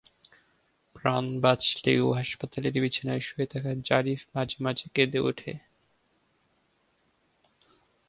[0.95, 5.51] প্রাণ বাঁচলেও হাসপাতালের বিছানায় শুয়ে থাকা জারিফ মাঝে মাঝে কেঁদে ওঠে।